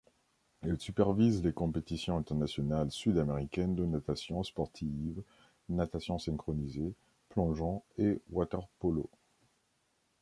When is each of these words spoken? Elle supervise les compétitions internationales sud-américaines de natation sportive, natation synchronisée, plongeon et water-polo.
Elle 0.63 0.79
supervise 0.81 1.43
les 1.43 1.53
compétitions 1.53 2.17
internationales 2.17 2.89
sud-américaines 2.89 3.75
de 3.75 3.85
natation 3.85 4.41
sportive, 4.41 5.21
natation 5.69 6.17
synchronisée, 6.17 6.95
plongeon 7.29 7.83
et 7.99 8.19
water-polo. 8.31 9.07